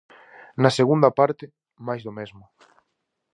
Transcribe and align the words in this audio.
Na 0.61 0.69
segunda 0.79 1.09
parte, 1.19 1.45
máis 1.87 2.01
do 2.05 2.11
mesmo. 2.19 2.43